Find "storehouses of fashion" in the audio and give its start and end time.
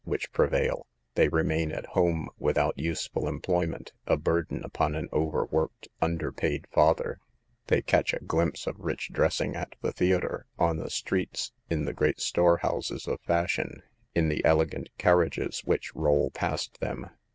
12.19-13.83